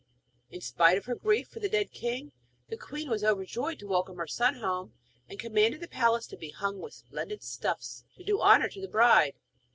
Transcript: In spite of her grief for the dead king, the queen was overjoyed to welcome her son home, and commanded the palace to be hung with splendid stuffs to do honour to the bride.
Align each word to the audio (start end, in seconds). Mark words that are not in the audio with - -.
In 0.49 0.61
spite 0.61 0.97
of 0.97 1.05
her 1.05 1.13
grief 1.13 1.47
for 1.49 1.59
the 1.59 1.69
dead 1.69 1.91
king, 1.91 2.31
the 2.69 2.75
queen 2.75 3.07
was 3.07 3.23
overjoyed 3.23 3.77
to 3.77 3.87
welcome 3.87 4.17
her 4.17 4.25
son 4.25 4.55
home, 4.55 4.95
and 5.29 5.37
commanded 5.39 5.79
the 5.79 5.87
palace 5.87 6.25
to 6.29 6.37
be 6.37 6.49
hung 6.49 6.79
with 6.79 6.95
splendid 6.95 7.43
stuffs 7.43 8.03
to 8.17 8.23
do 8.23 8.41
honour 8.41 8.67
to 8.69 8.81
the 8.81 8.87
bride. 8.87 9.35